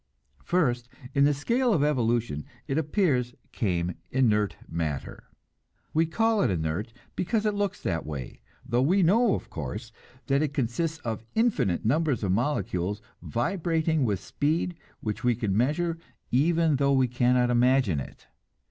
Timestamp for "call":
6.07-6.41